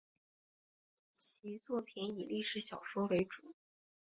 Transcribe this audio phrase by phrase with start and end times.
[1.19, 3.53] 其作品以历史小说为主。